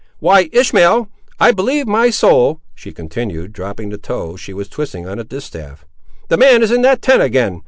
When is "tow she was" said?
3.99-4.67